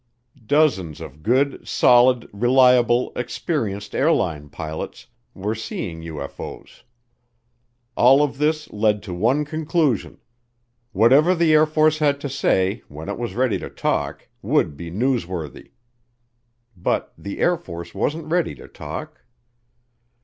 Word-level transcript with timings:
Dozens 0.47 0.99
of 0.99 1.21
good, 1.21 1.67
solid, 1.67 2.27
reliable, 2.33 3.11
experienced 3.15 3.93
airline 3.93 4.49
pilots 4.49 5.05
were 5.35 5.53
seeing 5.53 6.01
UFO's. 6.01 6.83
All 7.95 8.23
of 8.23 8.39
this 8.39 8.67
led 8.71 9.03
to 9.03 9.13
one 9.13 9.45
conclusion: 9.45 10.17
whatever 10.91 11.35
the 11.35 11.53
Air 11.53 11.67
Force 11.67 11.99
had 11.99 12.19
to 12.21 12.29
say, 12.29 12.81
when 12.87 13.09
it 13.09 13.19
was 13.19 13.35
ready 13.35 13.59
to 13.59 13.69
talk, 13.69 14.27
would 14.41 14.75
be 14.75 14.89
newsworthy. 14.89 15.69
But 16.75 17.13
the 17.15 17.37
Air 17.37 17.55
Force 17.55 17.93
wasn't 17.93 18.25
ready 18.25 18.55
to 18.55 18.67
talk. 18.67 19.21